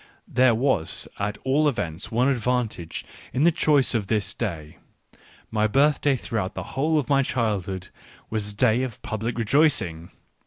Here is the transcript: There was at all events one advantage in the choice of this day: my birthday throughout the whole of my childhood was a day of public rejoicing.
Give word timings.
There 0.27 0.55
was 0.55 1.07
at 1.19 1.37
all 1.43 1.67
events 1.69 2.11
one 2.11 2.27
advantage 2.27 3.05
in 3.33 3.43
the 3.43 3.51
choice 3.51 3.93
of 3.93 4.07
this 4.07 4.33
day: 4.33 4.77
my 5.51 5.67
birthday 5.67 6.15
throughout 6.15 6.55
the 6.55 6.63
whole 6.73 6.97
of 6.97 7.07
my 7.07 7.21
childhood 7.21 7.89
was 8.27 8.49
a 8.51 8.55
day 8.55 8.81
of 8.81 8.99
public 9.03 9.37
rejoicing. 9.37 10.09